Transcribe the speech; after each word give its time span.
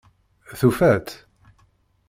Tufa-tt? 0.59 1.09